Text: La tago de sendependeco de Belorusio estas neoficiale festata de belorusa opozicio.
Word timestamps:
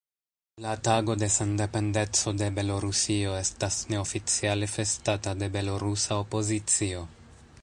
La 0.63 0.71
tago 0.85 1.15
de 1.23 1.27
sendependeco 1.35 2.33
de 2.39 2.47
Belorusio 2.57 3.35
estas 3.43 3.79
neoficiale 3.93 4.73
festata 4.77 5.39
de 5.45 5.55
belorusa 5.59 6.23
opozicio. 6.27 7.09